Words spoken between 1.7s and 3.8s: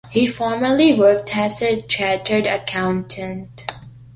chartered accountant.